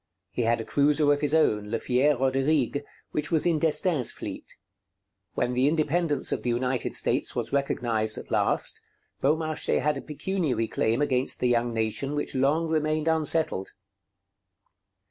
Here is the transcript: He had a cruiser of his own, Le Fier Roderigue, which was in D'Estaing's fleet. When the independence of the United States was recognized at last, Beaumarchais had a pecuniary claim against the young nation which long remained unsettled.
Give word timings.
He 0.31 0.41
had 0.41 0.59
a 0.59 0.65
cruiser 0.65 1.13
of 1.13 1.21
his 1.21 1.35
own, 1.35 1.69
Le 1.69 1.77
Fier 1.77 2.17
Roderigue, 2.17 2.83
which 3.11 3.29
was 3.29 3.45
in 3.45 3.59
D'Estaing's 3.59 4.09
fleet. 4.09 4.57
When 5.35 5.51
the 5.51 5.67
independence 5.67 6.31
of 6.31 6.41
the 6.41 6.49
United 6.49 6.95
States 6.95 7.35
was 7.35 7.53
recognized 7.53 8.17
at 8.17 8.31
last, 8.31 8.81
Beaumarchais 9.21 9.77
had 9.79 9.99
a 9.99 10.01
pecuniary 10.01 10.67
claim 10.67 11.03
against 11.03 11.39
the 11.39 11.49
young 11.49 11.71
nation 11.71 12.15
which 12.15 12.33
long 12.33 12.67
remained 12.67 13.07
unsettled. 13.07 13.73